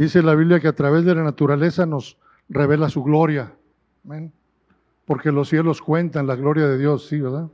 Dice 0.00 0.22
la 0.22 0.34
Biblia 0.34 0.60
que 0.60 0.68
a 0.68 0.72
través 0.72 1.04
de 1.04 1.14
la 1.14 1.22
naturaleza 1.22 1.84
nos 1.84 2.16
revela 2.48 2.88
su 2.88 3.02
gloria. 3.02 3.52
Amén. 4.02 4.32
Porque 5.04 5.30
los 5.30 5.50
cielos 5.50 5.82
cuentan 5.82 6.26
la 6.26 6.36
gloria 6.36 6.66
de 6.66 6.78
Dios, 6.78 7.06
sí, 7.06 7.20
¿verdad? 7.20 7.50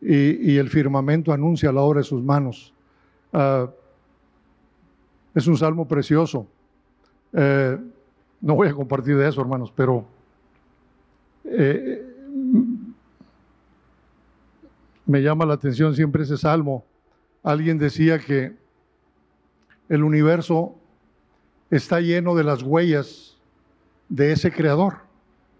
Y, 0.00 0.56
el 0.56 0.68
firmamento 0.68 1.32
anuncia 1.32 1.70
la 1.70 1.82
obra 1.82 2.00
de 2.00 2.04
sus 2.04 2.24
manos. 2.24 2.74
Ah, 3.32 3.70
es 5.32 5.46
un 5.46 5.56
salmo 5.56 5.86
precioso. 5.86 6.48
Eh, 7.32 7.78
no 8.40 8.56
voy 8.56 8.66
a 8.66 8.74
compartir 8.74 9.16
de 9.16 9.28
eso, 9.28 9.40
hermanos, 9.40 9.72
pero 9.76 10.04
eh, 11.44 12.04
me 15.06 15.22
llama 15.22 15.46
la 15.46 15.54
atención 15.54 15.94
siempre 15.94 16.24
ese 16.24 16.36
salmo. 16.36 16.84
Alguien 17.44 17.78
decía 17.78 18.18
que 18.18 18.56
el 19.88 20.02
universo 20.02 20.80
está 21.76 22.00
lleno 22.00 22.34
de 22.34 22.44
las 22.44 22.62
huellas 22.62 23.36
de 24.08 24.32
ese 24.32 24.52
creador, 24.52 24.98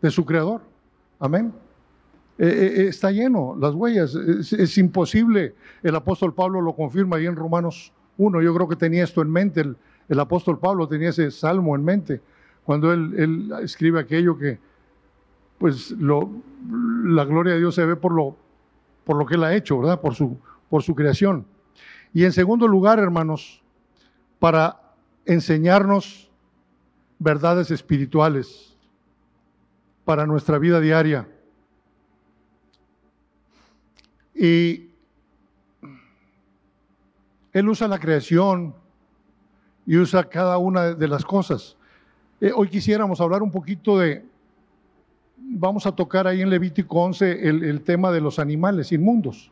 de 0.00 0.10
su 0.10 0.24
creador. 0.24 0.60
Amén. 1.18 1.52
Eh, 2.38 2.46
eh, 2.46 2.82
eh, 2.82 2.86
está 2.88 3.10
lleno, 3.10 3.56
las 3.59 3.74
huellas. 3.74 4.14
Es, 4.14 4.78
imposible. 4.78 5.55
El 5.82 5.96
apóstol 5.96 6.32
Pablo 6.32 6.60
lo 6.60 6.74
confirma 6.74 7.16
ahí 7.16 7.27
en 7.27 7.34
Romanos 7.34 7.92
1. 8.19 8.42
Yo 8.42 8.55
creo 8.55 8.69
que 8.69 8.77
tenía 8.77 9.02
esto 9.02 9.22
en 9.22 9.30
mente. 9.30 9.64
El, 10.08 10.20
apóstol 10.20 10.58
Pablo 10.58 10.86
tenía 10.86 11.08
ese 11.08 11.30
salmo 11.30 11.74
en 11.74 11.84
mente 11.84 12.20
cuando 12.64 12.92
él, 12.92 13.52
escribe 13.62 14.00
aquello 14.00 14.38
que, 14.38 14.58
pues, 15.58 15.91
lo, 15.92 16.30
la 17.05 17.24
gloria 17.24 17.55
de 17.55 17.58
Dios 17.58 17.74
se 17.74 17.84
ve 17.84 17.96
por 17.96 18.12
lo, 18.12 18.36
por 19.05 19.16
lo 19.16 19.27
que 19.27 19.34
él 19.34 19.44
ha 19.44 19.55
hecho, 19.55 19.78
¿verdad? 19.80 20.00
Por 20.00 20.14
su, 20.14 20.38
por 20.70 20.83
su 20.83 20.94
creación. 20.94 21.44
Y 22.12 22.24
en 22.24 22.33
segundo 22.33 22.69
lugar, 22.69 23.00
hermanos, 23.00 23.62
para 24.38 24.83
enseñarnos 25.27 26.30
verdades 27.19 27.70
espirituales 27.70 28.77
para 30.05 30.27
nuestra 30.27 30.58
vida 30.58 30.81
diaria. 30.81 31.28
Y 34.34 34.91
Él 37.53 37.69
usa 37.69 37.89
la 37.89 37.98
creación 37.98 38.75
y 39.86 39.97
usa 39.97 40.28
cada 40.28 40.58
una 40.58 40.94
de 40.94 41.08
las 41.08 41.25
cosas. 41.25 41.77
Eh, 42.41 42.53
hoy 42.55 42.69
quisiéramos 42.69 43.20
hablar 43.20 43.42
un 43.42 43.50
poquito 43.50 43.98
de, 43.98 44.25
vamos 45.36 45.86
a 45.86 45.92
tocar 45.92 46.27
ahí 46.27 46.41
en 46.42 46.50
Levítico 46.50 47.00
11 47.00 47.48
el, 47.48 47.83
tema 47.83 48.11
de 48.11 48.20
los 48.20 48.38
animales 48.38 48.92
inmundos. 48.92 49.50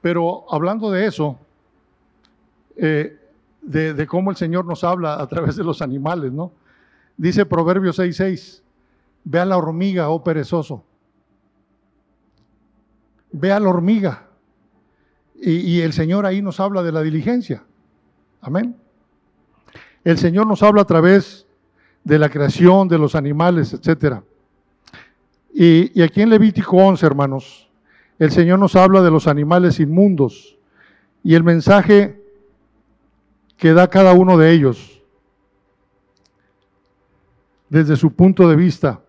Pero 0.00 0.44
hablando 0.52 0.90
de 0.90 1.06
eso, 1.06 1.38
eh, 2.76 3.18
de, 3.62 4.06
cómo 4.06 4.30
el 4.30 4.36
Señor 4.36 4.66
nos 4.66 4.84
habla 4.84 5.20
a 5.20 5.26
través 5.28 5.56
de 5.56 5.64
los 5.64 5.80
animales, 5.80 6.32
¿no? 6.32 6.52
Dice 7.16 7.46
Proverbios 7.46 7.98
6:6, 7.98 8.62
ve 9.24 9.38
a 9.38 9.44
la 9.44 9.56
hormiga, 9.56 10.08
oh 10.08 10.22
perezoso. 10.22 10.84
Ve 13.30 13.52
a 13.52 13.60
la 13.60 13.68
hormiga. 13.68 14.26
Y, 15.44 15.80
el 15.80 15.92
Señor 15.92 16.24
ahí 16.24 16.40
nos 16.40 16.60
habla 16.60 16.84
de 16.84 16.92
la 16.92 17.02
diligencia. 17.02 17.64
Amén. 18.40 18.76
El 20.04 20.16
Señor 20.16 20.46
nos 20.46 20.62
habla 20.62 20.82
a 20.82 20.84
través 20.84 21.46
de 22.04 22.16
la 22.18 22.28
creación 22.28 22.86
de 22.86 22.96
los 22.98 23.16
animales, 23.16 23.72
etcétera. 23.72 24.22
Y, 25.52 25.98
y, 25.98 26.02
aquí 26.02 26.22
en 26.22 26.30
Levítico 26.30 26.76
11, 26.76 27.04
hermanos, 27.04 27.68
el 28.20 28.30
Señor 28.30 28.60
nos 28.60 28.76
habla 28.76 29.02
de 29.02 29.10
los 29.10 29.26
animales 29.26 29.80
inmundos. 29.80 30.56
Y 31.24 31.34
el 31.34 31.42
mensaje 31.42 32.21
que 33.62 33.72
da 33.72 33.86
cada 33.86 34.12
uno 34.12 34.36
de 34.38 34.50
ellos 34.50 35.00
desde 37.68 37.94
su 37.94 38.12
punto 38.12 38.48
de 38.48 38.56
vista 38.56 39.00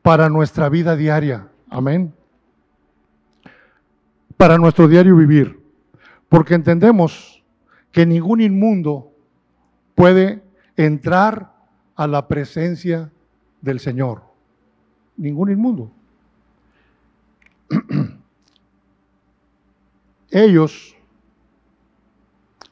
para 0.00 0.30
nuestra 0.30 0.70
vida 0.70 0.96
diaria. 0.96 1.50
Amén. 1.68 2.14
Para 4.38 4.56
nuestro 4.56 4.88
diario 4.88 5.14
vivir. 5.14 5.60
Porque 6.30 6.54
entendemos 6.54 7.44
que 7.90 8.06
ningún 8.06 8.40
inmundo 8.40 9.12
puede 9.94 10.42
entrar 10.74 11.52
a 11.94 12.06
la 12.06 12.26
presencia 12.26 13.12
del 13.60 13.80
Señor. 13.80 14.22
Ningún 15.18 15.50
inmundo. 15.50 15.92
Ellos 20.30 20.96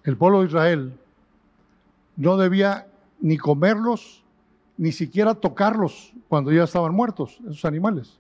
el 0.05 0.17
pueblo 0.17 0.41
de 0.41 0.47
Israel 0.47 0.93
no 2.17 2.37
debía 2.37 2.87
ni 3.21 3.37
comerlos, 3.37 4.25
ni 4.77 4.93
siquiera 4.93 5.35
tocarlos 5.35 6.13
cuando 6.29 6.53
ya 6.53 6.65
estaban 6.65 6.95
muertos, 6.95 7.39
esos 7.43 7.65
animales, 7.65 8.19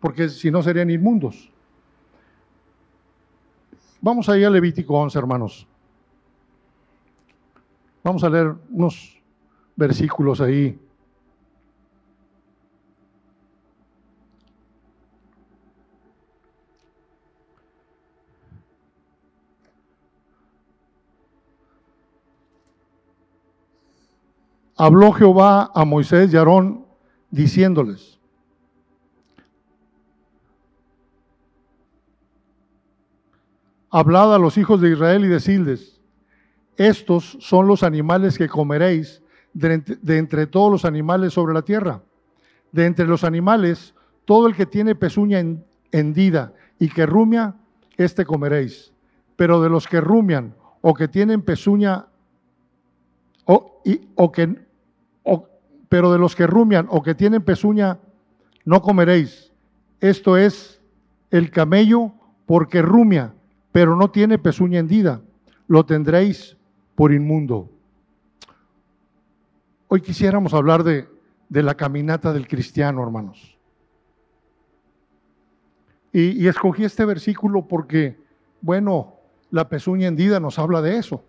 porque 0.00 0.28
si 0.28 0.50
no 0.50 0.62
serían 0.62 0.90
inmundos. 0.90 1.50
Vamos 4.00 4.28
ahí 4.28 4.44
a 4.44 4.50
Levítico 4.50 4.94
11, 4.94 5.18
hermanos. 5.18 5.66
Vamos 8.04 8.22
a 8.22 8.30
leer 8.30 8.54
unos 8.70 9.18
versículos 9.74 10.40
ahí. 10.40 10.78
Habló 24.78 25.12
Jehová 25.12 25.70
a 25.74 25.84
Moisés 25.84 26.32
y 26.32 26.36
Aarón 26.36 26.86
diciéndoles, 27.30 28.18
hablad 33.90 34.34
a 34.34 34.38
los 34.38 34.56
hijos 34.56 34.80
de 34.80 34.92
Israel 34.92 35.24
y 35.24 35.28
decidles, 35.28 36.00
estos 36.76 37.36
son 37.40 37.66
los 37.66 37.82
animales 37.82 38.38
que 38.38 38.48
comeréis 38.48 39.20
de 39.52 40.18
entre, 40.18 40.46
todos 40.46 40.70
los 40.70 40.84
animales 40.84 41.32
sobre 41.32 41.52
la 41.52 41.62
tierra. 41.62 42.00
De 42.70 42.86
entre 42.86 43.06
los 43.06 43.24
animales, 43.24 43.94
todo 44.24 44.46
el 44.46 44.54
que 44.54 44.66
tiene 44.66 44.94
pezuña 44.94 45.42
hendida 45.90 46.52
y 46.78 46.88
que 46.88 47.04
rumia, 47.04 47.56
este 47.96 48.24
comeréis. 48.24 48.92
Pero 49.34 49.60
de 49.60 49.70
los 49.70 49.88
que 49.88 50.00
rumian 50.00 50.54
o 50.80 50.94
que 50.94 51.08
tienen 51.08 51.42
pezuña 51.42 52.06
o, 53.44 53.82
o 54.14 54.30
que 54.30 54.67
pero 55.88 56.12
de 56.12 56.18
los 56.18 56.36
que 56.36 56.46
rumian 56.46 56.86
o 56.90 57.02
que 57.02 57.14
tienen 57.14 57.42
pezuña, 57.42 57.98
no 58.64 58.82
comeréis. 58.82 59.52
Esto 60.00 60.36
es 60.36 60.80
el 61.30 61.50
camello 61.50 62.12
porque 62.46 62.82
rumia, 62.82 63.34
pero 63.72 63.96
no 63.96 64.10
tiene 64.10 64.38
pezuña 64.38 64.78
hendida. 64.78 65.20
Lo 65.66 65.84
tendréis 65.84 66.56
por 66.94 67.12
inmundo. 67.12 67.70
Hoy 69.88 70.00
quisiéramos 70.00 70.52
hablar 70.52 70.84
de, 70.84 71.08
de 71.48 71.62
la 71.62 71.74
caminata 71.74 72.32
del 72.32 72.46
cristiano, 72.46 73.02
hermanos. 73.02 73.56
Y, 76.12 76.42
y 76.42 76.48
escogí 76.48 76.84
este 76.84 77.04
versículo 77.04 77.66
porque, 77.66 78.18
bueno, 78.60 79.14
la 79.50 79.68
pezuña 79.68 80.08
hendida 80.08 80.40
nos 80.40 80.58
habla 80.58 80.82
de 80.82 80.98
eso, 80.98 81.22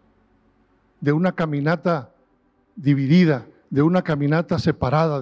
de 0.99 1.13
una 1.13 1.33
caminata 1.33 2.11
dividida, 2.75 3.45
de 3.69 3.81
una 3.81 4.01
caminata 4.01 4.59
separada, 4.59 5.21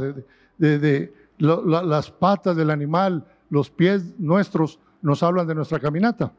de, 0.57 1.13
las 1.37 2.11
patas 2.11 2.55
del 2.55 2.69
animal, 2.69 3.25
los 3.49 3.69
pies 3.69 4.19
nuestros 4.19 4.79
nos 5.01 5.21
hablan 5.23 5.47
de 5.47 5.55
nuestra 5.55 5.79
caminata. 5.79 6.31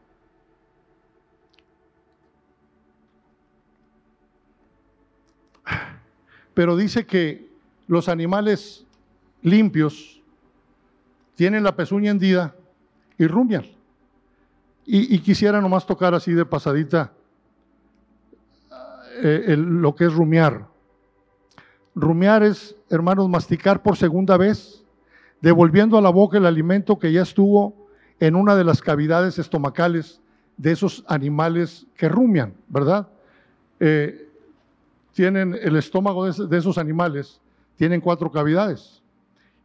Pero 6.55 6.77
dice 6.77 7.07
que 7.07 7.49
los 7.87 8.09
animales 8.09 8.85
limpios 9.43 10.21
tienen 11.37 11.63
la 11.63 11.77
pezuña 11.77 12.11
hendida 12.11 12.57
y 13.17 13.27
rumian. 13.27 13.65
Y, 14.91 15.19
quisiera 15.19 15.61
nomás 15.61 15.87
tocar 15.87 16.15
así 16.15 16.33
de 16.33 16.47
pasadita 16.47 17.13
eh, 19.23 19.55
lo 19.57 19.95
que 19.95 20.07
es 20.07 20.13
rumiar. 20.13 20.67
Rumiar 21.99 22.45
es, 22.45 22.77
hermanos, 22.91 23.29
masticar 23.29 23.83
por 23.83 23.97
segunda 23.97 24.37
vez, 24.37 24.85
devolviendo 25.41 25.99
a 25.99 26.01
la 26.01 26.11
boca 26.11 26.39
el 26.39 26.47
alimento 26.47 26.99
que 26.99 27.11
ya 27.11 27.23
estuvo 27.23 27.75
en 28.21 28.37
una 28.37 28.55
de 28.55 28.63
las 28.63 28.81
cavidades 28.81 29.39
estomacales 29.39 30.21
de 30.57 30.73
esos 30.73 31.05
animales 31.09 31.87
que 31.97 32.09
rumian, 32.09 32.55
¿verdad? 32.69 33.09
Eh, 33.81 34.29
tienen 35.13 35.59
el 35.61 35.75
estómago 35.75 36.31
de, 36.31 36.57
esos 36.57 36.79
animales, 36.79 37.41
tienen 37.75 38.01
cuatro 38.01 38.31
cavidades. 38.31 39.03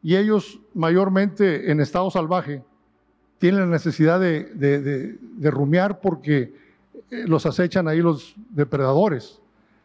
Y 0.01 0.15
ellos, 0.15 0.59
mayormente 0.73 1.71
en 1.71 1.81
estado 1.81 2.09
salvaje, 2.09 2.63
tienen 3.37 3.61
la 3.61 3.67
necesidad 3.67 4.19
de, 4.19 5.19
rumiar 5.39 5.99
porque 5.99 6.53
eh, 7.11 7.25
los 7.27 7.45
acechan 7.45 7.87
ahí 7.87 8.01
los 8.01 8.33
depredadores. 8.49 9.39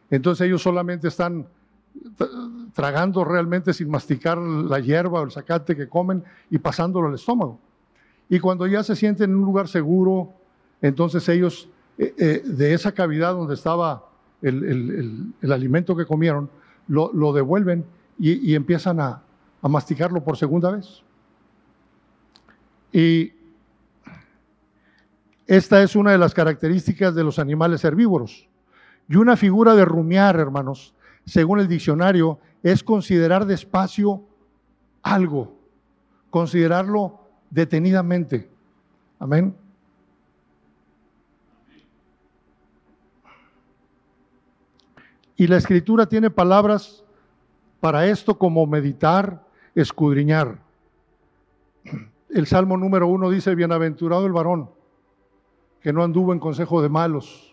Entonces 0.09 0.47
ellos 0.47 0.63
solamente 0.63 1.07
están 1.07 1.47
tragando 2.73 3.23
realmente 3.23 3.73
sin 3.73 3.89
masticar 3.89 4.37
la 4.37 4.79
hierba 4.79 5.21
o 5.21 5.23
el 5.23 5.31
zacate 5.31 5.75
que 5.75 5.89
comen 5.89 6.23
y 6.49 6.57
pasándolo 6.57 7.07
al 7.07 7.15
estómago. 7.15 7.59
Y 8.29 8.39
cuando 8.39 8.67
ya 8.67 8.83
se 8.83 8.95
sienten 8.95 9.31
en 9.31 9.37
un 9.37 9.45
lugar 9.45 9.67
seguro, 9.67 10.33
entonces 10.81 11.27
ellos 11.29 11.67
eh, 11.97 12.13
eh, 12.17 12.41
de 12.45 12.73
esa 12.73 12.91
cavidad 12.91 13.33
donde 13.33 13.55
estaba 13.55 14.05
el, 14.41 15.33
alimento 15.51 15.95
que 15.95 16.05
comieron, 16.05 16.49
lo, 16.87 17.33
devuelven 17.33 17.85
y, 18.17 18.55
empiezan 18.55 18.99
a, 18.99 19.21
a 19.61 19.67
masticarlo 19.67 20.23
por 20.23 20.37
segunda 20.37 20.71
vez. 20.71 21.03
Y 22.91 23.33
esta 25.45 25.83
es 25.83 25.95
una 25.95 26.11
de 26.11 26.17
las 26.17 26.33
características 26.33 27.15
de 27.15 27.23
los 27.23 27.39
animales 27.39 27.83
herbívoros. 27.83 28.47
Y 29.09 29.15
una 29.15 29.35
figura 29.35 29.75
de 29.75 29.83
rumiar, 29.83 30.39
hermanos, 30.39 30.93
según 31.29 31.59
el 31.59 31.67
diccionario, 31.67 32.39
es 32.63 32.83
considerar 32.83 33.45
despacio 33.45 34.23
algo, 35.01 35.55
considerarlo 36.29 37.19
detenidamente. 37.49 38.49
Amén. 39.19 39.55
Y 45.35 45.47
la 45.47 45.57
escritura 45.57 46.05
tiene 46.05 46.29
palabras 46.29 47.05
para 47.79 48.07
esto 48.07 48.37
como 48.37 48.65
meditar, 48.65 49.45
escudriñar. 49.73 50.59
El 52.29 52.45
Salmo 52.45 52.75
número 52.75 53.07
uno 53.07 53.29
dice, 53.29 53.55
bienaventurado 53.55 54.25
el 54.25 54.33
varón, 54.33 54.69
que 55.81 55.93
no 55.93 56.03
anduvo 56.03 56.33
en 56.33 56.39
consejo 56.39 56.81
de 56.81 56.89
malos, 56.89 57.48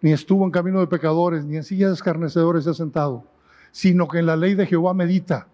ni 0.00 0.12
estuvo 0.12 0.44
en 0.44 0.50
camino 0.50 0.80
de 0.80 0.86
pecadores, 0.86 1.44
ni 1.44 1.56
en 1.56 1.64
silla 1.64 1.88
de 1.88 1.94
escarnecedores 1.94 2.64
se 2.64 2.70
ha 2.70 2.74
sentado, 2.74 3.24
sino 3.72 4.08
que 4.08 4.18
en 4.18 4.26
la 4.26 4.36
ley 4.36 4.54
de 4.54 4.66
Jehová 4.66 4.94
medita. 4.94 5.48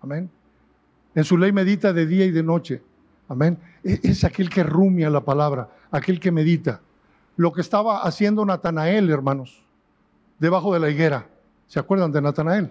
Amén. 0.00 0.30
En 1.14 1.24
su 1.24 1.36
ley 1.36 1.52
medita 1.52 1.92
de 1.92 2.06
día 2.06 2.24
y 2.24 2.30
de 2.30 2.42
noche. 2.42 2.82
Amén. 3.28 3.58
E-, 3.84 4.00
es 4.02 4.24
aquel 4.24 4.48
que 4.48 4.62
rumia 4.62 5.10
la 5.10 5.24
palabra, 5.24 5.68
aquel 5.90 6.20
que 6.20 6.30
medita. 6.30 6.80
Lo 7.36 7.52
que 7.52 7.60
estaba 7.60 8.02
haciendo 8.02 8.44
Natanael, 8.44 9.10
hermanos, 9.10 9.64
debajo 10.38 10.72
de 10.74 10.80
la 10.80 10.90
higuera. 10.90 11.26
¿Se 11.66 11.78
acuerdan 11.78 12.12
de 12.12 12.20
Natanael? 12.20 12.70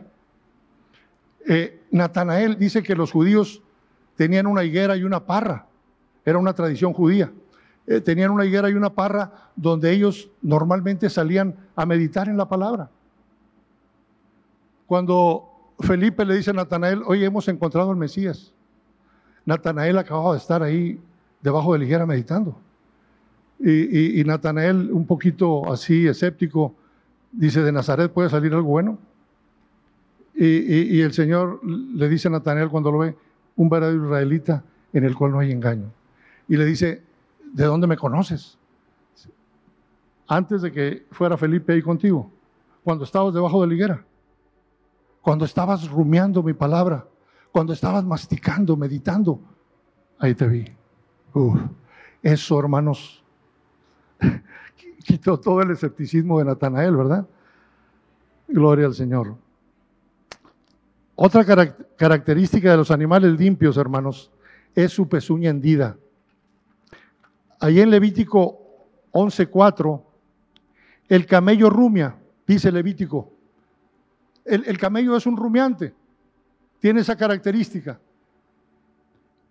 Eh, 1.48 1.82
Natanael 1.92 2.58
dice 2.58 2.84
que 2.84 2.96
los 2.96 3.12
judíos 3.12 3.62
tenían 4.16 4.48
una 4.48 4.64
higuera 4.64 4.96
y 4.98 5.04
una 5.04 5.26
parra. 5.26 5.66
Era 6.26 6.38
una 6.38 6.54
tradición 6.54 6.94
judía. 6.94 7.32
Eh, 7.90 8.02
tenían 8.02 8.30
una 8.30 8.46
higuera 8.46 8.70
y 8.70 8.74
una 8.74 8.92
parra 8.92 9.50
donde 9.56 9.92
ellos 9.92 10.30
normalmente 10.44 11.10
salían 11.10 11.56
a 11.76 11.88
meditar 11.88 12.30
en 12.30 12.38
la 12.38 12.48
palabra. 12.48 12.92
Cuando 14.86 15.74
Felipe 15.80 16.24
le 16.24 16.36
dice 16.36 16.52
a 16.52 16.54
Natanael, 16.54 17.02
hoy 17.04 17.26
hemos 17.26 17.48
encontrado 17.48 17.90
al 17.90 17.98
Mesías. 17.98 18.54
Natanael 19.44 19.98
acababa 19.98 20.34
de 20.34 20.38
estar 20.38 20.62
ahí 20.62 21.02
debajo 21.42 21.74
de 21.74 21.80
la 21.80 21.86
higuera 21.86 22.06
meditando. 22.06 22.56
Y, 23.60 24.22
y 24.22 24.24
Natanael, 24.24 24.92
un 24.92 25.08
poquito 25.08 25.72
así 25.74 26.08
escéptico, 26.08 26.76
dice, 27.32 27.64
¿de 27.64 27.72
Nazaret 27.72 28.12
puede 28.12 28.30
salir 28.30 28.54
algo 28.54 28.70
bueno? 28.70 29.00
Y, 30.36 31.02
el 31.02 31.12
Señor 31.12 31.60
le 31.66 32.08
dice 32.08 32.28
a 32.28 32.32
Natanael 32.32 32.70
cuando 32.70 32.92
lo 32.92 33.00
ve, 33.00 33.16
un 33.58 33.68
verdadero 33.68 34.06
israelita 34.06 34.64
en 34.94 35.04
el 35.04 35.16
cual 35.16 35.32
no 35.32 35.40
hay 35.40 35.52
engaño. 35.52 35.92
Y 36.48 36.56
le 36.56 36.66
dice, 36.66 37.02
¿de 37.54 37.66
dónde 37.66 37.88
me 37.88 37.98
conoces? 37.98 38.58
Antes 40.28 40.62
de 40.62 40.72
que 40.72 41.08
fuera 41.12 41.38
Felipe 41.38 41.74
ahí 41.74 41.82
contigo, 41.82 42.32
cuando 42.84 43.04
estabas 43.04 43.34
debajo 43.34 43.62
de 43.62 43.68
la 43.68 43.74
higuera, 43.74 44.06
cuando 45.22 45.46
estabas 45.46 45.90
rumiando 45.90 46.44
mi 46.44 46.54
palabra, 46.54 47.06
cuando 47.52 47.74
estabas 47.74 48.06
masticando, 48.06 48.78
meditando, 48.78 49.40
ahí 50.20 50.36
te 50.36 50.48
vi. 50.48 50.66
eso, 52.22 52.60
hermanos, 52.60 53.24
quitó 55.06 55.40
todo 55.40 55.62
el 55.62 55.72
escepticismo 55.72 56.40
de 56.40 56.46
Natanael, 56.46 56.96
¿verdad? 56.96 57.28
Gloria 58.48 58.86
al 58.86 58.94
Señor. 58.94 59.36
Otra 61.16 61.44
característica 61.98 62.72
de 62.72 62.78
los 62.78 62.92
animales 62.92 63.38
limpios, 63.38 63.78
hermanos, 63.78 64.32
es 64.74 64.94
su 64.94 65.10
pezuña 65.10 65.50
hendida. 65.50 65.98
Ahí 67.60 67.80
en 67.82 67.90
Levítico 67.90 68.60
11.4, 69.12 70.02
el 71.10 71.26
camello 71.26 71.70
rumia, 71.70 72.16
dice 72.48 72.72
Levítico. 72.72 73.34
El, 74.46 74.64
el 74.66 74.78
camello 74.78 75.16
es 75.16 75.26
un 75.26 75.36
rumiante, 75.36 75.94
tiene 76.80 77.02
esa 77.02 77.16
característica, 77.16 78.00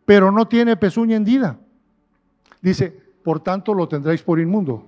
pero 0.04 0.32
no 0.32 0.48
tiene 0.48 0.76
pezuña 0.76 1.16
hendida. 1.16 1.58
Dice, 2.60 2.98
por 3.22 3.40
tanto 3.40 3.74
lo 3.74 3.86
tendréis 3.86 4.22
por 4.22 4.40
inmundo. 4.40 4.86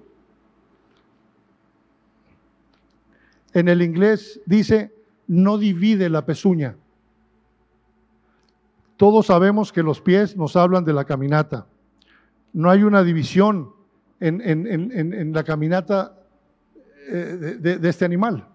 En 3.52 3.69
el 3.69 3.82
inglés 3.82 4.40
dice, 4.46 4.94
no 5.26 5.58
divide 5.58 6.08
la 6.08 6.25
pezuña. 6.25 6.76
Todos 8.96 9.26
sabemos 9.26 9.73
que 9.73 9.82
los 9.82 10.00
pies 10.00 10.37
nos 10.37 10.56
hablan 10.56 10.84
de 10.84 10.93
la 10.93 11.05
caminata. 11.05 11.66
No 12.52 12.70
hay 12.70 12.82
una 12.82 13.02
división 13.02 13.73
en, 14.20 15.32
la 15.32 15.44
caminata 15.44 16.19
eh, 17.08 17.56
de, 17.58 17.88
este 17.88 18.05
animal. 18.05 18.47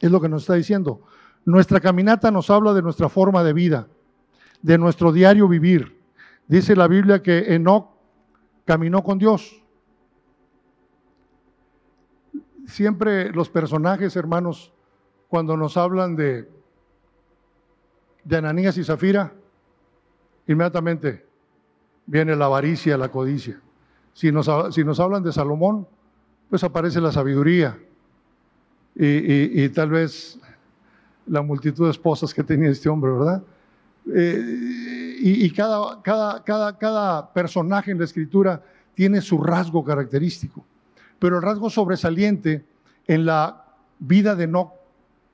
Es 0.00 0.10
lo 0.10 0.20
que 0.20 0.28
nos 0.28 0.42
está 0.42 0.54
diciendo. 0.54 1.02
Nuestra 1.44 1.80
caminata 1.80 2.30
nos 2.30 2.50
habla 2.50 2.72
de 2.72 2.82
nuestra 2.82 3.08
forma 3.08 3.44
de 3.44 3.52
vida, 3.52 3.88
de 4.62 4.78
nuestro 4.78 5.12
diario 5.12 5.48
vivir. 5.48 6.00
Dice 6.48 6.74
la 6.74 6.88
Biblia 6.88 7.22
que 7.22 7.54
Enoch 7.54 7.90
caminó 8.64 9.02
con 9.02 9.18
Dios 9.18 9.60
siempre 12.70 13.30
los 13.32 13.50
personajes, 13.50 14.16
hermanos, 14.16 14.72
cuando 15.28 15.56
nos 15.56 15.76
hablan 15.76 16.16
de, 16.16 16.48
de 18.24 18.36
Ananías 18.36 18.78
y 18.78 18.84
Zafira, 18.84 19.32
inmediatamente 20.46 21.29
viene 22.06 22.36
la 22.36 22.46
avaricia, 22.46 22.96
la 22.96 23.10
codicia. 23.10 23.60
Si 24.12 24.32
nos, 24.32 24.48
si 24.74 24.84
nos 24.84 25.00
hablan 25.00 25.22
de 25.22 25.32
Salomón, 25.32 25.86
pues 26.48 26.64
aparece 26.64 27.00
la 27.00 27.12
sabiduría 27.12 27.78
y, 28.94 29.68
tal 29.70 29.90
vez 29.90 30.38
la 31.26 31.42
multitud 31.42 31.84
de 31.84 31.92
esposas 31.92 32.34
que 32.34 32.42
tenía 32.42 32.70
este 32.70 32.88
hombre, 32.88 33.12
¿verdad? 33.12 33.42
Eh, 34.12 35.16
y, 35.20 35.46
y 35.46 35.50
cada, 35.50 36.02
cada, 36.02 36.42
cada, 36.42 36.76
cada 36.76 37.32
personaje 37.32 37.92
en 37.92 37.98
la 37.98 38.04
escritura 38.04 38.62
tiene 38.94 39.20
su 39.20 39.38
rasgo 39.38 39.84
característico. 39.84 40.64
Pero 41.18 41.36
el 41.36 41.42
rasgo 41.42 41.70
sobresaliente 41.70 42.64
en 43.06 43.26
la 43.26 43.64
vida 43.98 44.34
de 44.34 44.44
Enoch 44.44 44.72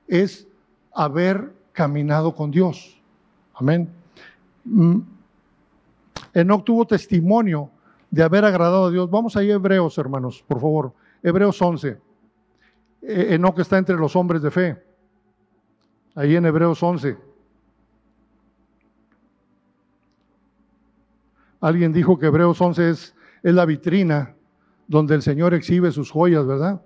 es 0.07 0.47
haber 0.93 1.53
caminado 1.73 2.35
con 2.35 2.51
Dios. 2.51 2.99
Amén. 3.55 3.89
Enoch 6.33 6.63
tuvo 6.63 6.85
testimonio 6.85 7.71
de 8.09 8.23
haber 8.23 8.45
agradado 8.45 8.85
a 8.85 8.91
Dios. 8.91 9.09
Vamos 9.09 9.35
ahí 9.35 9.51
a 9.51 9.55
Hebreos, 9.55 9.97
hermanos, 9.97 10.43
por 10.47 10.59
favor. 10.59 10.93
Hebreos 11.23 11.61
11. 11.61 11.99
E-, 13.01 13.35
Enoch 13.35 13.59
está 13.59 13.77
entre 13.77 13.95
los 13.95 14.15
hombres 14.15 14.41
de 14.41 14.51
fe. 14.51 14.83
Ahí 16.15 16.35
en 16.35 16.45
Hebreos 16.45 16.81
11. 16.81 17.17
Alguien 21.59 21.91
dijo 21.91 22.17
que 22.19 22.27
Hebreos 22.27 22.59
11 22.59 22.89
es, 22.89 23.15
es 23.43 23.53
la 23.53 23.65
vitrina 23.65 24.35
donde 24.87 25.15
el 25.15 25.21
Señor 25.21 25.53
exhibe 25.53 25.91
sus 25.91 26.11
joyas, 26.11 26.45
¿verdad? 26.45 26.81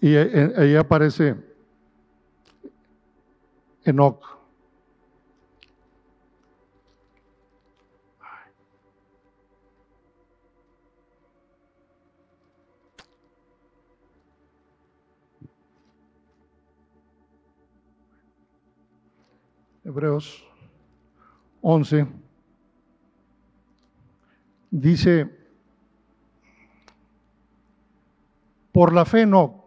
Y 0.00 0.14
ahí 0.14 0.76
aparece 0.76 1.34
Enoch. 3.84 4.37
Hebreos 19.88 20.44
11 21.62 22.06
dice, 24.70 25.34
por 28.70 28.92
la 28.92 29.06
fe 29.06 29.24
no, 29.24 29.64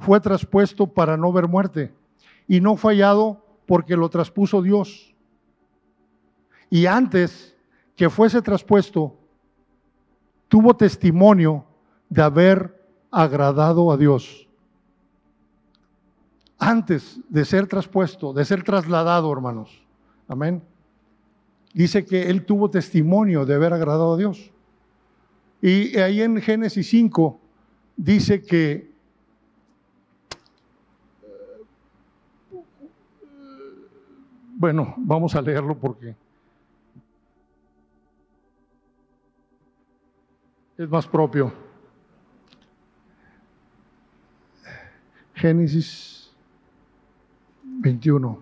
fue 0.00 0.18
traspuesto 0.18 0.88
para 0.88 1.16
no 1.16 1.32
ver 1.32 1.46
muerte 1.46 1.94
y 2.48 2.60
no 2.60 2.76
fallado 2.76 3.40
porque 3.64 3.96
lo 3.96 4.08
traspuso 4.10 4.62
Dios. 4.62 5.14
Y 6.68 6.86
antes 6.86 7.56
que 7.94 8.10
fuese 8.10 8.42
traspuesto, 8.42 9.16
tuvo 10.48 10.74
testimonio 10.74 11.64
de 12.08 12.22
haber 12.22 12.84
agradado 13.12 13.92
a 13.92 13.96
Dios. 13.96 14.48
Antes 16.64 17.18
de 17.28 17.44
ser 17.44 17.66
traspuesto, 17.66 18.32
de 18.32 18.44
ser 18.44 18.62
trasladado, 18.62 19.32
hermanos. 19.32 19.82
Amén. 20.28 20.62
Dice 21.74 22.04
que 22.06 22.30
él 22.30 22.44
tuvo 22.44 22.70
testimonio 22.70 23.44
de 23.44 23.56
haber 23.56 23.72
agradado 23.72 24.14
a 24.14 24.16
Dios. 24.16 24.52
Y 25.60 25.98
ahí 25.98 26.22
en 26.22 26.40
Génesis 26.40 26.88
5 26.88 27.40
dice 27.96 28.42
que 28.42 28.92
bueno, 34.54 34.94
vamos 34.98 35.34
a 35.34 35.42
leerlo 35.42 35.76
porque 35.76 36.14
es 40.78 40.88
más 40.88 41.08
propio. 41.08 41.52
Génesis 45.34 46.21
21. 47.82 48.38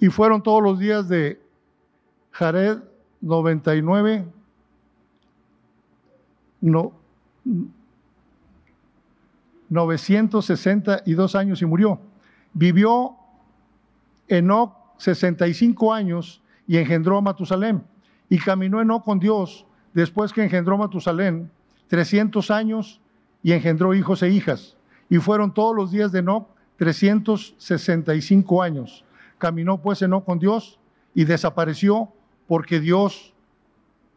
Y 0.00 0.08
fueron 0.08 0.42
todos 0.42 0.62
los 0.62 0.78
días 0.78 1.08
de 1.08 1.40
Jared 2.32 2.78
99, 3.20 4.26
no, 6.62 6.92
962 9.68 11.34
años 11.34 11.62
y 11.62 11.66
murió. 11.66 12.00
Vivió 12.52 13.16
Enoch 14.26 14.72
65 14.98 15.94
años 15.94 16.42
y 16.66 16.78
engendró 16.78 17.18
a 17.18 17.20
Matusalén. 17.20 17.84
Y 18.28 18.38
caminó 18.38 18.80
Enoch 18.80 19.04
con 19.04 19.18
Dios 19.18 19.66
después 19.92 20.32
que 20.32 20.42
engendró 20.42 20.78
Matusalén 20.78 21.50
300 21.88 22.50
años 22.50 23.00
y 23.42 23.52
engendró 23.52 23.94
hijos 23.94 24.22
e 24.22 24.30
hijas. 24.30 24.76
Y 25.08 25.18
fueron 25.18 25.52
todos 25.52 25.74
los 25.74 25.90
días 25.90 26.12
de 26.12 26.20
Enoch 26.20 26.48
365 26.76 28.62
años. 28.62 29.04
Caminó 29.38 29.80
pues 29.80 30.02
Enoch 30.02 30.24
con 30.24 30.38
Dios 30.38 30.78
y 31.14 31.24
desapareció 31.24 32.12
porque 32.46 32.80
Dios, 32.80 33.34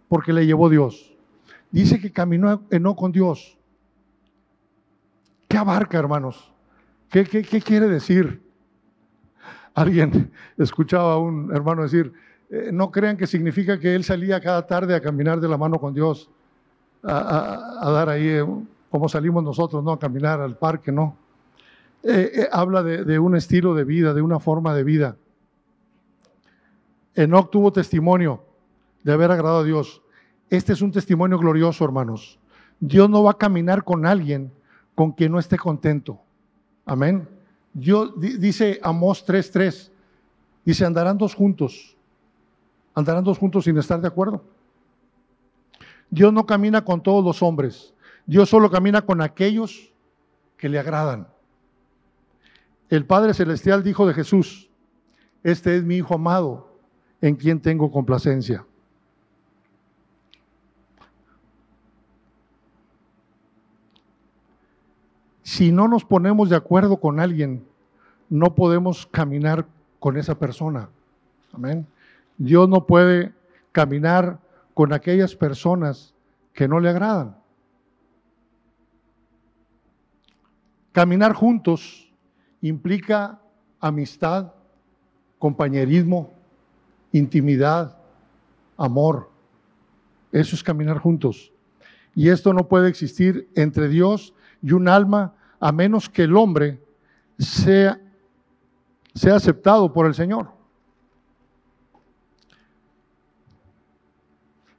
porque 0.08 0.34
le 0.34 0.46
llevó 0.46 0.70
Dios. 0.70 1.14
Dice 1.72 2.00
que 2.00 2.12
caminó 2.12 2.62
Enoch 2.70 2.98
con 2.98 3.12
Dios. 3.12 3.58
¿Qué 5.48 5.58
abarca, 5.58 5.98
hermanos? 5.98 6.52
¿Qué, 7.10 7.24
qué, 7.26 7.44
qué 7.44 7.62
quiere 7.62 7.88
decir? 7.88 8.42
Alguien 9.74 10.32
escuchaba 10.58 11.14
a 11.14 11.18
un 11.18 11.54
hermano 11.54 11.84
decir, 11.84 12.14
eh, 12.50 12.70
no 12.72 12.92
crean 12.92 13.18
que 13.18 13.26
significa 13.26 13.80
que 13.80 13.96
él 13.96 14.04
salía 14.04 14.40
cada 14.40 14.68
tarde 14.68 14.94
a 14.94 15.02
caminar 15.02 15.40
de 15.40 15.48
la 15.48 15.58
mano 15.58 15.80
con 15.80 15.94
Dios, 15.94 16.30
a, 17.02 17.90
dar 17.92 18.10
ahí, 18.10 18.40
como 18.94 19.10
salimos 19.10 19.44
nosotros, 19.44 19.84
¿no? 19.84 19.94
A 19.94 19.98
caminar 19.98 20.40
al 20.40 20.56
parque, 20.56 20.92
¿no? 20.92 21.18
Eh, 22.04 22.48
habla 22.52 22.84
de, 22.84 23.18
un 23.18 23.36
estilo 23.36 23.74
de 23.74 23.84
vida, 23.84 24.14
de 24.14 24.22
una 24.22 24.40
forma 24.40 24.76
de 24.76 24.84
vida. 24.84 25.18
Enoch 27.16 27.50
tuvo 27.50 27.74
testimonio 27.74 28.44
de 29.02 29.12
haber 29.12 29.32
agradado 29.32 29.62
a 29.62 29.64
Dios. 29.64 30.04
Este 30.48 30.74
es 30.74 30.84
un 30.84 30.92
testimonio 30.92 31.40
glorioso, 31.40 31.84
hermanos. 31.84 32.38
Dios 32.80 33.10
no 33.10 33.24
va 33.24 33.32
a 33.32 33.38
caminar 33.40 33.84
con 33.84 34.06
alguien 34.06 34.52
con 34.94 35.12
quien 35.12 35.32
no 35.32 35.40
esté 35.40 35.58
contento. 35.58 36.20
Amén. 36.86 37.28
Dios 37.74 38.12
dice 38.20 38.80
Amós 38.84 39.26
3:3, 39.26 39.90
dice, 40.64 40.86
andarán 40.86 41.18
dos 41.18 41.34
juntos, 41.34 41.98
andarán 42.94 43.24
dos 43.24 43.40
juntos 43.40 43.64
sin 43.64 43.76
estar 43.76 44.00
de 44.00 44.08
acuerdo. 44.08 44.44
Dios 46.12 46.32
no 46.32 46.46
camina 46.46 46.86
con 46.86 47.02
todos 47.02 47.26
los 47.26 47.42
hombres, 47.42 47.93
Dios 48.26 48.50
solo 48.50 48.72
camina 48.72 49.02
con 49.02 49.22
aquellos 49.22 49.94
que 50.58 50.70
le 50.70 50.80
agradan. 50.80 51.28
El 52.90 53.06
Padre 53.06 53.34
Celestial 53.34 53.84
dijo 53.84 54.06
de 54.08 54.14
Jesús, 54.14 54.70
este 55.44 55.76
es 55.76 55.84
mi 55.84 55.98
Hijo 55.98 56.16
amado, 56.16 56.70
en 57.22 57.36
quien 57.36 57.60
tengo 57.60 57.92
complacencia. 57.92 58.66
Si 65.42 65.72
no 65.72 65.88
nos 65.88 66.06
ponemos 66.06 66.50
de 66.50 66.56
acuerdo 66.56 66.98
con 66.98 67.20
alguien, 67.20 67.66
no 68.30 68.56
podemos 68.56 69.06
caminar 69.06 69.68
con 70.00 70.18
esa 70.18 70.36
persona. 70.36 70.90
Amén. 71.52 71.86
Dios 72.38 72.68
no 72.68 72.88
puede 72.88 73.34
caminar 73.72 74.40
con 74.74 74.94
aquellas 74.94 75.36
personas 75.36 76.14
que 76.54 76.68
no 76.68 76.80
le 76.80 76.90
agradan. 76.90 77.43
Caminar 80.94 81.34
juntos 81.34 82.10
implica 82.62 83.42
amistad, 83.82 84.54
compañerismo, 85.40 86.32
intimidad, 87.12 87.98
amor. 88.78 89.30
Eso 90.32 90.56
es 90.56 90.64
caminar 90.64 91.00
juntos. 91.00 91.52
Y 92.16 92.30
esto 92.30 92.54
no 92.54 92.68
puede 92.68 92.90
existir 92.90 93.50
entre 93.56 93.90
Dios 93.90 94.34
y 94.62 94.72
un 94.72 94.88
alma 94.88 95.34
a 95.60 95.72
menos 95.72 96.10
que 96.10 96.24
el 96.24 96.38
hombre 96.38 96.80
sea, 97.40 98.00
sea 99.16 99.36
aceptado 99.36 99.92
por 99.92 100.06
el 100.06 100.14
Señor. 100.14 100.52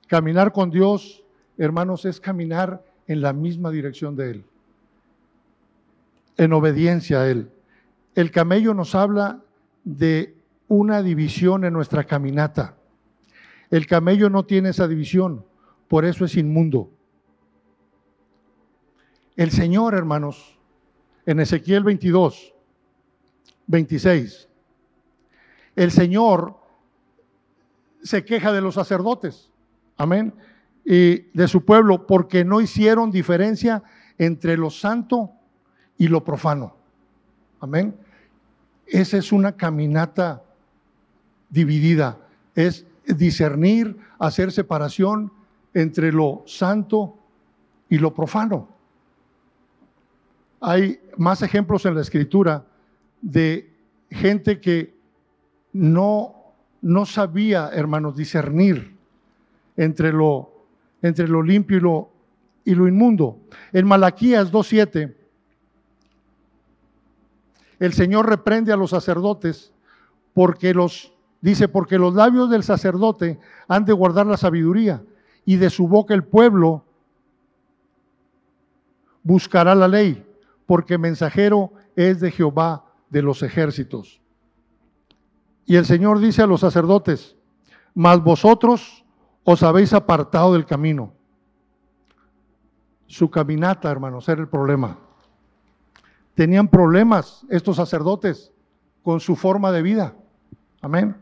Caminar 0.07 0.53
con 0.53 0.71
Dios, 0.71 1.25
hermanos, 1.59 2.05
es 2.05 2.21
caminar 2.21 2.85
en 3.09 3.21
la 3.21 3.33
misma 3.33 3.71
dirección 3.71 4.15
de 4.15 4.31
Él, 4.31 4.45
en 6.37 6.53
obediencia 6.53 7.21
a 7.21 7.29
Él. 7.29 7.51
El 8.15 8.31
camello 8.31 8.75
nos 8.75 8.95
habla 8.95 9.43
de 9.85 10.37
una 10.69 11.03
división 11.03 11.65
en 11.65 11.73
nuestra 11.73 12.05
caminata. 12.05 12.77
El 13.71 13.87
camello 13.87 14.31
no 14.31 14.45
tiene 14.45 14.71
esa 14.71 14.89
división, 14.89 15.45
por 15.89 16.05
eso 16.05 16.25
es 16.25 16.37
inmundo. 16.37 16.91
El 19.37 19.51
Señor, 19.51 19.95
hermanos, 19.95 20.59
en 21.27 21.41
Ezequiel 21.41 21.83
22, 21.83 22.55
26, 23.67 24.49
el 25.77 25.91
Señor 25.91 26.57
se 28.03 28.25
queja 28.25 28.53
de 28.53 28.61
los 28.61 28.75
sacerdotes, 28.75 29.51
amén, 29.97 30.35
y 30.85 31.31
de 31.33 31.49
su 31.49 31.65
pueblo, 31.65 32.07
porque 32.07 32.45
no 32.45 32.61
hicieron 32.61 33.11
diferencia 33.11 33.83
entre 34.19 34.57
lo 34.57 34.71
santo 34.71 35.33
y 35.99 36.09
lo 36.09 36.25
profano. 36.25 36.75
Amén. 37.61 37.95
Esa 38.87 39.17
es 39.17 39.33
una 39.33 39.53
caminata 39.53 40.43
dividida, 41.49 42.19
es 42.55 42.87
discernir, 43.07 43.97
hacer 44.19 44.53
separación 44.53 45.33
entre 45.73 46.13
lo 46.13 46.43
santo 46.47 47.19
y 47.89 47.99
lo 47.99 48.15
profano. 48.15 48.69
Hay 50.61 51.01
más 51.17 51.43
ejemplos 51.43 51.85
en 51.87 51.95
la 51.95 52.01
escritura 52.01 52.65
de 53.21 53.71
gente 54.11 54.61
que 54.61 54.95
no, 55.73 56.35
no 56.81 57.07
sabía, 57.07 57.71
hermanos, 57.73 58.17
discernir 58.17 58.95
entre 59.77 60.13
lo, 60.13 60.51
entre 61.03 61.29
lo 61.29 61.43
limpio 61.43 61.77
y 61.77 61.81
lo, 61.81 62.11
y 62.65 62.75
lo 62.75 62.89
inmundo. 62.89 63.39
En 63.73 63.87
Malaquías 63.87 64.51
2.7, 64.53 65.15
el 67.79 67.93
Señor 67.93 68.29
reprende 68.29 68.73
a 68.73 68.77
los 68.77 68.91
sacerdotes 68.91 69.73
porque 70.33 70.75
los, 70.75 71.13
dice, 71.41 71.69
porque 71.69 71.99
los 71.99 72.15
labios 72.15 72.51
del 72.51 72.63
sacerdote 72.63 73.39
han 73.69 73.85
de 73.85 73.93
guardar 73.93 74.27
la 74.27 74.37
sabiduría 74.37 75.03
y 75.45 75.57
de 75.57 75.71
su 75.71 75.89
boca 75.89 76.15
el 76.15 76.25
pueblo 76.25 76.85
buscará 79.23 79.75
la 79.75 79.89
ley 79.89 80.25
porque 80.67 80.99
mensajero 80.99 81.73
es 81.97 82.21
de 82.21 82.31
Jehová 82.31 82.85
de 83.11 83.23
los 83.23 83.43
ejércitos. 83.43 84.21
Y 85.67 85.77
el 85.77 85.87
Señor 85.87 86.19
dice 86.19 86.43
a 86.43 86.47
los 86.47 86.61
sacerdotes, 86.61 87.37
mas 87.95 88.23
vosotros 88.23 89.05
os 89.45 89.63
habéis 89.63 89.93
apartado 89.93 90.53
del 90.53 90.67
camino. 90.67 91.13
Su 93.07 93.31
caminata, 93.31 93.91
hermanos, 93.91 94.29
era 94.29 94.41
el 94.41 94.49
problema. 94.49 94.99
Tenían 96.35 96.69
problemas 96.69 97.47
estos 97.49 97.77
sacerdotes 97.77 98.53
con 99.03 99.21
su 99.21 99.37
forma 99.37 99.71
de 99.71 99.83
vida. 99.83 100.15
Amén. 100.81 101.17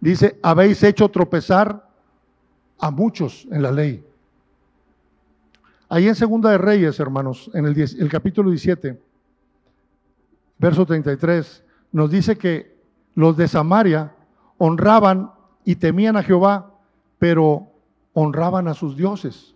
Dice, 0.00 0.38
habéis 0.42 0.82
hecho 0.82 1.08
tropezar 1.08 1.88
a 2.78 2.90
muchos 2.90 3.46
en 3.50 3.62
la 3.62 3.70
ley. 3.70 4.04
Ahí 5.88 6.06
en 6.06 6.14
Segunda 6.14 6.50
de 6.50 6.58
Reyes, 6.58 7.00
hermanos, 7.00 7.50
en 7.52 7.66
el, 7.66 8.08
capítulo 8.08 8.50
17, 8.50 8.98
verso 10.58 10.86
33, 10.86 11.64
nos 11.92 12.10
dice 12.10 12.36
que 12.36 12.78
los 13.16 13.36
de 13.36 13.48
Samaria 13.48 14.14
honraban 14.56 15.32
y 15.64 15.74
temían 15.74 16.16
a 16.16 16.22
Jehová, 16.22 16.72
pero 17.18 17.66
honraban 18.12 18.68
a 18.68 18.74
sus 18.74 18.96
dioses. 18.96 19.54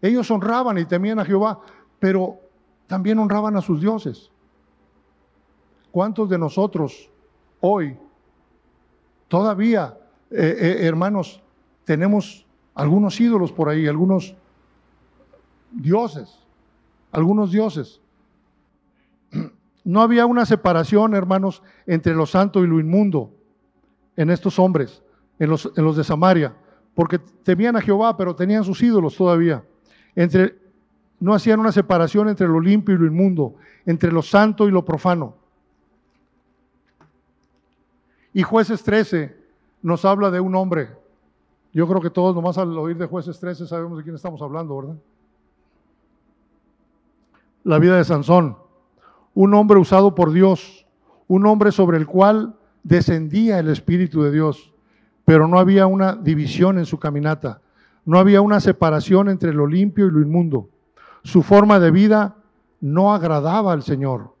Ellos 0.00 0.30
honraban 0.30 0.78
y 0.78 0.84
temían 0.84 1.18
a 1.18 1.24
Jehová, 1.24 1.60
pero 1.98 2.38
también 2.86 3.18
honraban 3.18 3.56
a 3.56 3.62
sus 3.62 3.80
dioses. 3.80 4.30
¿Cuántos 5.90 6.28
de 6.28 6.38
nosotros 6.38 7.10
hoy 7.60 7.96
todavía, 9.28 9.98
eh, 10.30 10.56
eh, 10.58 10.86
hermanos, 10.86 11.42
tenemos 11.84 12.46
algunos 12.74 13.20
ídolos 13.20 13.52
por 13.52 13.68
ahí, 13.68 13.86
algunos 13.86 14.34
dioses, 15.70 16.38
algunos 17.10 17.52
dioses? 17.52 18.00
No 19.84 20.00
había 20.00 20.26
una 20.26 20.46
separación, 20.46 21.14
hermanos, 21.14 21.62
entre 21.86 22.14
lo 22.14 22.24
santo 22.24 22.62
y 22.62 22.66
lo 22.66 22.78
inmundo 22.78 23.30
en 24.16 24.30
estos 24.30 24.58
hombres, 24.58 25.02
en 25.38 25.50
los, 25.50 25.70
en 25.76 25.84
los 25.84 25.96
de 25.96 26.04
Samaria, 26.04 26.54
porque 26.94 27.18
temían 27.18 27.76
a 27.76 27.80
Jehová, 27.80 28.16
pero 28.16 28.36
tenían 28.36 28.64
sus 28.64 28.82
ídolos 28.82 29.16
todavía. 29.16 29.64
Entre, 30.14 30.61
no 31.22 31.34
hacían 31.34 31.60
una 31.60 31.70
separación 31.70 32.28
entre 32.28 32.48
lo 32.48 32.58
limpio 32.58 32.96
y 32.96 32.98
lo 32.98 33.06
inmundo, 33.06 33.54
entre 33.86 34.10
lo 34.10 34.22
santo 34.22 34.66
y 34.66 34.72
lo 34.72 34.84
profano. 34.84 35.36
Y 38.34 38.42
jueces 38.42 38.82
13 38.82 39.36
nos 39.82 40.04
habla 40.04 40.32
de 40.32 40.40
un 40.40 40.56
hombre. 40.56 40.88
Yo 41.72 41.86
creo 41.86 42.00
que 42.00 42.10
todos 42.10 42.34
nomás 42.34 42.58
al 42.58 42.76
oír 42.76 42.96
de 42.98 43.06
jueces 43.06 43.38
13 43.38 43.68
sabemos 43.68 43.98
de 43.98 44.02
quién 44.02 44.16
estamos 44.16 44.42
hablando, 44.42 44.76
¿verdad? 44.80 44.96
La 47.62 47.78
vida 47.78 47.96
de 47.96 48.04
Sansón, 48.04 48.56
un 49.32 49.54
hombre 49.54 49.78
usado 49.78 50.16
por 50.16 50.32
Dios, 50.32 50.88
un 51.28 51.46
hombre 51.46 51.70
sobre 51.70 51.98
el 51.98 52.06
cual 52.08 52.56
descendía 52.82 53.60
el 53.60 53.68
Espíritu 53.68 54.24
de 54.24 54.32
Dios, 54.32 54.72
pero 55.24 55.46
no 55.46 55.60
había 55.60 55.86
una 55.86 56.16
división 56.16 56.78
en 56.78 56.84
su 56.84 56.98
caminata, 56.98 57.60
no 58.04 58.18
había 58.18 58.40
una 58.40 58.58
separación 58.58 59.28
entre 59.28 59.54
lo 59.54 59.68
limpio 59.68 60.08
y 60.08 60.10
lo 60.10 60.20
inmundo. 60.20 60.68
Su 61.22 61.42
forma 61.42 61.78
de 61.78 61.90
vida 61.90 62.36
no 62.80 63.14
agradaba 63.14 63.72
al 63.72 63.82
Señor. 63.82 64.34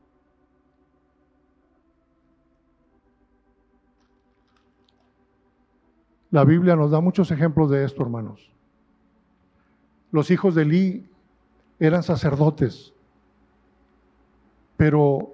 La 6.30 6.44
Biblia 6.44 6.74
nos 6.76 6.90
da 6.90 7.00
muchos 7.00 7.30
ejemplos 7.30 7.70
de 7.70 7.84
esto, 7.84 8.02
hermanos. 8.02 8.50
Los 10.10 10.30
hijos 10.30 10.54
de 10.54 10.62
Elí 10.62 11.06
eran 11.78 12.02
sacerdotes, 12.02 12.92
pero 14.76 15.30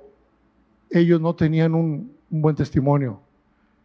ellos 0.90 1.20
no 1.20 1.34
tenían 1.34 1.74
un, 1.74 2.16
buen 2.30 2.56
testimonio. 2.56 3.20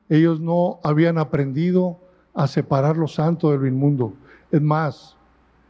Ellos 0.10 0.39
no 0.39 0.79
habían 0.84 1.17
aprendido 1.17 2.00
a 2.34 2.48
separar 2.48 2.98
lo 2.98 3.08
santo 3.08 3.51
de 3.51 3.58
lo 3.58 3.67
inmundo. 3.67 4.13
Es 4.51 4.62
más, 4.62 5.15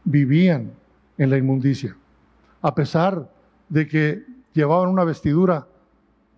vivían 0.04 0.72
en 1.18 1.30
la 1.30 1.38
inmundicia. 1.38 1.96
A 2.62 2.74
pesar 2.74 3.30
de 3.68 3.86
que 3.86 4.24
llevaban 4.52 4.88
una 4.88 5.04
vestidura 5.04 5.66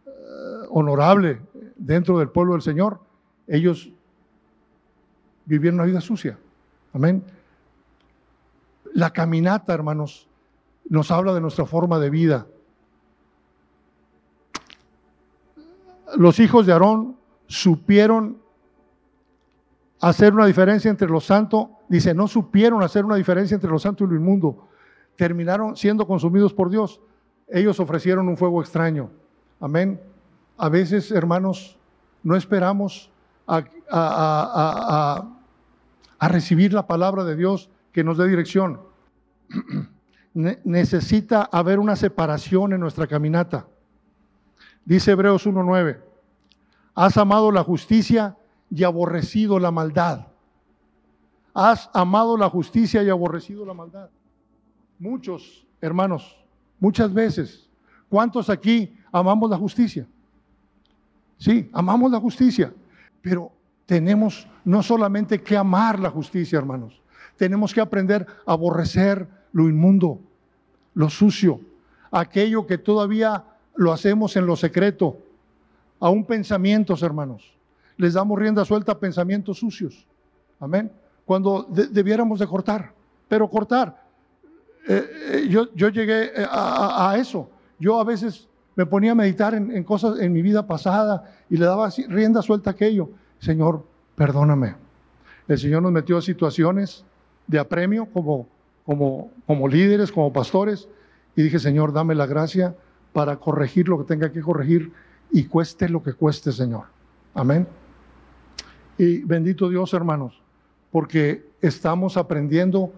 eh, 0.06 0.10
honorable 0.70 1.40
dentro 1.76 2.18
del 2.18 2.28
pueblo 2.28 2.52
del 2.52 2.62
Señor, 2.62 3.00
ellos 3.46 3.90
vivían 5.44 5.74
una 5.74 5.84
vida 5.84 6.00
sucia. 6.00 6.38
Amén. 6.92 7.22
La 8.92 9.10
caminata, 9.10 9.74
hermanos, 9.74 10.28
nos 10.88 11.10
habla 11.10 11.34
de 11.34 11.40
nuestra 11.40 11.66
forma 11.66 11.98
de 11.98 12.10
vida. 12.10 12.46
Los 16.16 16.38
hijos 16.38 16.66
de 16.66 16.72
Aarón 16.72 17.16
supieron 17.46 18.38
hacer 20.00 20.32
una 20.32 20.46
diferencia 20.46 20.90
entre 20.90 21.08
lo 21.08 21.20
santo, 21.20 21.70
dice, 21.88 22.14
no 22.14 22.28
supieron 22.28 22.82
hacer 22.82 23.04
una 23.04 23.16
diferencia 23.16 23.54
entre 23.54 23.70
lo 23.70 23.78
santo 23.78 24.04
y 24.04 24.08
lo 24.08 24.16
inmundo. 24.16 24.68
Terminaron 25.16 25.76
siendo 25.76 26.06
consumidos 26.06 26.52
por 26.52 26.70
Dios. 26.70 27.00
Ellos 27.48 27.80
ofrecieron 27.80 28.28
un 28.28 28.36
fuego 28.36 28.60
extraño. 28.60 29.10
Amén. 29.60 30.00
A 30.58 30.68
veces, 30.68 31.10
hermanos, 31.10 31.78
no 32.22 32.36
esperamos 32.36 33.10
a 33.46 35.28
recibir 36.20 36.72
la 36.72 36.86
palabra 36.86 37.24
de 37.24 37.36
Dios 37.36 37.70
que 37.92 38.04
nos 38.04 38.18
dé 38.18 38.28
dirección. 38.28 38.80
necesita 40.64 41.48
haber 41.50 41.78
una 41.78 41.96
separación 41.96 42.74
en 42.74 42.80
nuestra 42.80 43.06
caminata. 43.06 43.66
Dice 44.84 45.12
Hebreos 45.12 45.46
1.9, 45.46 45.98
has 46.94 47.16
amado 47.16 47.50
la 47.50 47.64
justicia 47.64 48.36
y 48.70 48.84
aborrecido 48.84 49.58
la 49.58 49.70
maldad. 49.70 50.26
Has 51.54 51.88
amado 51.94 52.36
la 52.36 52.50
justicia 52.50 53.02
y 53.02 53.08
aborrecido 53.08 53.64
la 53.64 53.74
maldad. 53.74 54.10
Muchos, 54.98 55.66
hermanos, 55.80 56.36
muchas 56.78 57.12
veces. 57.12 57.68
¿Cuántos 58.08 58.50
aquí 58.50 58.94
amamos 59.10 59.50
la 59.50 59.56
justicia? 59.56 60.06
Sí, 61.38 61.68
amamos 61.72 62.10
la 62.10 62.20
justicia, 62.20 62.72
pero 63.20 63.52
tenemos 63.84 64.46
no 64.64 64.82
solamente 64.82 65.42
que 65.42 65.56
amar 65.56 65.98
la 65.98 66.10
justicia, 66.10 66.58
hermanos, 66.58 67.00
tenemos 67.36 67.72
que 67.72 67.80
aprender 67.80 68.26
a 68.46 68.52
aborrecer 68.52 69.28
lo 69.52 69.68
inmundo, 69.68 70.20
lo 70.94 71.10
sucio, 71.10 71.60
aquello 72.10 72.66
que 72.66 72.78
todavía 72.78 73.44
lo 73.74 73.92
hacemos 73.92 74.36
en 74.36 74.46
lo 74.46 74.56
secreto, 74.56 75.18
aún 76.00 76.24
pensamientos, 76.24 77.02
hermanos. 77.02 77.55
Les 77.96 78.14
damos 78.14 78.38
rienda 78.38 78.64
suelta 78.64 78.92
a 78.92 78.98
pensamientos 78.98 79.58
sucios. 79.58 80.06
Amén. 80.60 80.90
Cuando 81.24 81.66
debiéramos 81.68 82.38
de 82.38 82.46
cortar, 82.46 82.92
pero 83.28 83.48
cortar. 83.48 84.04
Eh, 84.88 85.04
eh, 85.32 85.46
yo, 85.48 85.72
yo, 85.74 85.88
llegué 85.88 86.26
eh, 86.26 86.46
a, 86.48 87.16
eso. 87.18 87.50
Yo 87.78 87.98
a 87.98 88.04
veces 88.04 88.48
me 88.76 88.86
ponía 88.86 89.12
a 89.12 89.14
meditar 89.14 89.54
en, 89.54 89.82
cosas 89.82 90.20
en 90.20 90.32
mi 90.32 90.42
vida 90.42 90.66
pasada 90.66 91.24
y 91.50 91.56
le 91.56 91.64
daba 91.64 91.90
rienda 92.08 92.42
suelta 92.42 92.70
a 92.70 92.72
aquello. 92.74 93.10
Señor, 93.38 93.84
perdóname. 94.14 94.76
El 95.48 95.58
Señor 95.58 95.82
nos 95.82 95.92
metió 95.92 96.18
a 96.18 96.22
situaciones 96.22 97.04
de 97.46 97.58
apremio 97.58 98.06
como, 98.12 98.46
como, 98.84 99.30
como 99.46 99.68
líderes, 99.68 100.12
como 100.12 100.32
pastores, 100.32 100.88
y 101.34 101.42
dije, 101.42 101.58
Señor, 101.58 101.92
dame 101.92 102.14
la 102.14 102.26
gracia 102.26 102.74
para 103.12 103.36
corregir 103.36 103.88
lo 103.88 103.98
que 103.98 104.04
tenga 104.04 104.30
que 104.30 104.40
corregir 104.40 104.92
y 105.30 105.44
cueste 105.44 105.88
lo 105.88 106.02
que 106.02 106.12
cueste, 106.12 106.52
Señor. 106.52 106.84
Amén. 107.34 107.66
Y 108.98 109.18
bendito 109.18 109.68
Dios, 109.68 109.92
hermanos, 109.92 110.40
porque 110.90 111.48
estamos 111.60 112.16
aprendiendo 112.16 112.92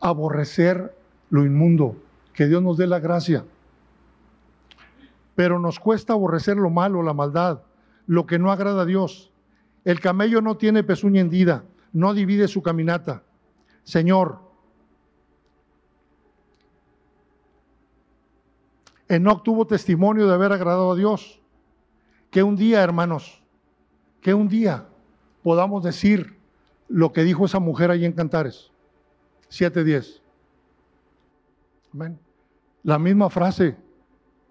a 0.00 0.08
aborrecer 0.08 0.96
lo 1.30 1.44
inmundo. 1.44 1.96
Que 2.32 2.46
Dios 2.46 2.62
nos 2.62 2.76
dé 2.76 2.86
la 2.86 2.98
gracia. 2.98 3.44
Pero 5.34 5.58
nos 5.58 5.78
cuesta 5.78 6.12
aborrecer 6.12 6.56
lo 6.56 6.70
malo, 6.70 7.02
la 7.02 7.12
maldad, 7.12 7.62
lo 8.06 8.26
que 8.26 8.38
no 8.38 8.50
agrada 8.50 8.82
a 8.82 8.86
Dios. 8.86 9.30
El 9.84 10.00
camello 10.00 10.40
no 10.40 10.56
tiene 10.56 10.82
pezuña 10.82 11.20
hendida, 11.20 11.64
no 11.92 12.14
divide 12.14 12.48
su 12.48 12.62
caminata. 12.62 13.22
Señor, 13.82 14.38
Enoch 19.08 19.42
tuvo 19.42 19.66
testimonio 19.66 20.26
de 20.26 20.34
haber 20.34 20.52
agradado 20.52 20.92
a 20.92 20.96
Dios. 20.96 21.40
Que 22.30 22.42
un 22.42 22.56
día, 22.56 22.82
hermanos, 22.82 23.42
que 24.22 24.32
un 24.34 24.48
día 24.48 24.88
podamos 25.44 25.84
decir 25.84 26.38
lo 26.88 27.12
que 27.12 27.22
dijo 27.22 27.44
esa 27.44 27.60
mujer 27.60 27.90
allí 27.90 28.06
en 28.06 28.12
Cantares, 28.12 28.72
7.10. 29.50 30.20
Amén. 31.92 32.18
La 32.82 32.98
misma 32.98 33.28
frase 33.28 33.76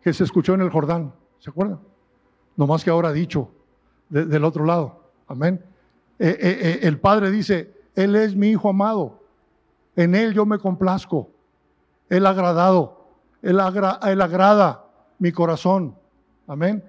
que 0.01 0.13
se 0.13 0.23
escuchó 0.23 0.53
en 0.53 0.61
el 0.61 0.69
Jordán, 0.69 1.11
¿se 1.39 1.49
acuerdan? 1.49 1.79
No 2.55 2.67
más 2.67 2.83
que 2.83 2.91
ahora 2.91 3.11
dicho 3.11 3.49
del 4.07 4.45
otro 4.45 4.65
lado. 4.65 5.09
Amén. 5.27 5.65
Eh, 6.19 6.37
eh, 6.39 6.57
eh, 6.61 6.79
el 6.83 6.99
Padre 6.99 7.31
dice, 7.31 7.73
Él 7.95 8.15
es 8.15 8.35
mi 8.35 8.49
Hijo 8.49 8.69
amado, 8.69 9.19
en 9.95 10.13
Él 10.13 10.33
yo 10.33 10.45
me 10.45 10.59
complazco, 10.59 11.31
Él 12.07 12.27
agradado, 12.27 13.07
Él, 13.41 13.59
él 14.03 14.21
agrada 14.21 14.85
mi 15.17 15.31
corazón. 15.31 15.95
Amén. 16.45 16.83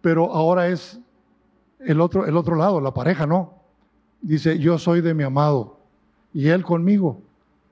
Pero 0.00 0.32
ahora 0.32 0.66
es 0.68 1.00
el 1.84 2.00
otro, 2.00 2.26
el 2.26 2.36
otro 2.36 2.56
lado, 2.56 2.80
la 2.80 2.94
pareja, 2.94 3.26
¿no? 3.26 3.54
Dice, 4.20 4.58
yo 4.58 4.78
soy 4.78 5.00
de 5.00 5.14
mi 5.14 5.22
amado 5.22 5.78
y 6.32 6.48
Él 6.48 6.64
conmigo 6.64 7.20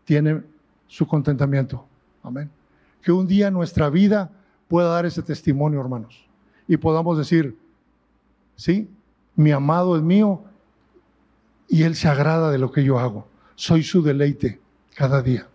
tiene 0.04 0.42
su 0.86 1.06
contentamiento. 1.06 1.84
Amén. 2.22 2.50
Que 3.02 3.12
un 3.12 3.26
día 3.26 3.50
nuestra 3.50 3.90
vida 3.90 4.30
pueda 4.68 4.88
dar 4.88 5.06
ese 5.06 5.22
testimonio, 5.22 5.80
hermanos, 5.80 6.26
y 6.68 6.76
podamos 6.76 7.18
decir, 7.18 7.56
sí, 8.56 8.88
mi 9.34 9.50
amado 9.50 9.96
es 9.96 10.02
mío 10.02 10.42
y 11.68 11.82
Él 11.82 11.94
se 11.94 12.08
agrada 12.08 12.50
de 12.50 12.58
lo 12.58 12.70
que 12.70 12.84
yo 12.84 12.98
hago. 12.98 13.26
Soy 13.54 13.82
su 13.82 14.02
deleite 14.02 14.60
cada 14.94 15.22
día. 15.22 15.48